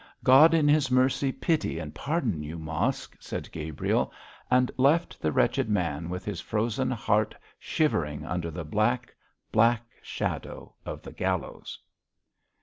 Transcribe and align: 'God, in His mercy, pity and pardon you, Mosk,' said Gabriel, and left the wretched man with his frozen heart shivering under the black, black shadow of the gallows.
'God, 0.23 0.55
in 0.55 0.67
His 0.67 0.89
mercy, 0.89 1.31
pity 1.31 1.77
and 1.77 1.93
pardon 1.93 2.41
you, 2.41 2.57
Mosk,' 2.57 3.15
said 3.19 3.51
Gabriel, 3.51 4.11
and 4.49 4.71
left 4.75 5.21
the 5.21 5.31
wretched 5.31 5.69
man 5.69 6.09
with 6.09 6.25
his 6.25 6.41
frozen 6.41 6.89
heart 6.89 7.35
shivering 7.59 8.25
under 8.25 8.49
the 8.49 8.65
black, 8.65 9.13
black 9.51 9.85
shadow 10.01 10.73
of 10.87 11.03
the 11.03 11.11
gallows. 11.13 11.77